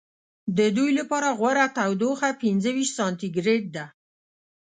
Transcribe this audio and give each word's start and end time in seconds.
د 0.57 0.59
دوی 0.75 0.91
لپاره 0.99 1.27
غوره 1.39 1.65
تودوخه 1.77 2.29
پنځه 2.41 2.69
ویشت 2.75 2.93
سانتي 2.97 3.27
ګرېد 3.35 3.65
ده. 3.75 3.85